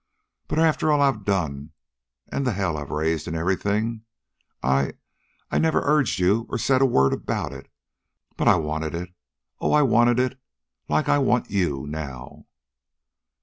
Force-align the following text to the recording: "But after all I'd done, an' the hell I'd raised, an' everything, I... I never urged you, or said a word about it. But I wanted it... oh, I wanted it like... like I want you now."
"But 0.47 0.57
after 0.57 0.91
all 0.91 0.99
I'd 0.99 1.25
done, 1.25 1.73
an' 2.31 2.43
the 2.43 2.53
hell 2.53 2.75
I'd 2.75 2.89
raised, 2.89 3.27
an' 3.27 3.35
everything, 3.35 4.01
I... 4.63 4.93
I 5.51 5.59
never 5.59 5.83
urged 5.85 6.17
you, 6.17 6.47
or 6.49 6.57
said 6.57 6.81
a 6.81 6.87
word 6.87 7.13
about 7.13 7.51
it. 7.53 7.69
But 8.35 8.47
I 8.47 8.55
wanted 8.55 8.95
it... 8.95 9.09
oh, 9.59 9.73
I 9.73 9.83
wanted 9.83 10.19
it 10.19 10.39
like... 10.89 11.07
like 11.07 11.09
I 11.09 11.19
want 11.19 11.51
you 11.51 11.85
now." 11.85 12.47